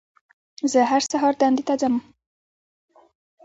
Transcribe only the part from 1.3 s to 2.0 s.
دندې ته ځم